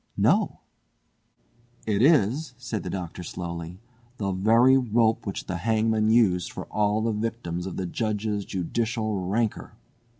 [0.17, 0.61] "No!"
[1.85, 3.77] "It is," said the Doctor slowly,
[4.17, 9.21] "the very rope which the hangman used for all the victims of the Judge's judicial
[9.27, 9.75] rancour!"